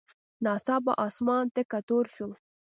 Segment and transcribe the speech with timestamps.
[0.43, 2.29] ناڅاپه اسمان تک تور شو.